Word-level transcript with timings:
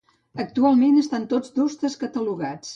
Actualment 0.43 0.97
estan 1.03 1.29
tots 1.35 1.55
descatalogats. 1.85 2.69